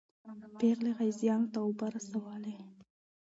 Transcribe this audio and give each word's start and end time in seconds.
پېغلې 0.59 0.91
غازیانو 0.97 1.51
ته 1.53 1.59
اوبه 1.65 1.87
رسولې. 1.95 2.55